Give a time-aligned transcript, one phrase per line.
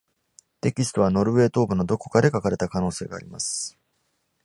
[0.61, 3.77] テキストは、ノルウェー東部のどこかで書かれた可能性があります。